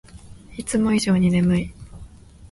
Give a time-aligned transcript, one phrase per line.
[0.57, 1.73] いつも以上に眠い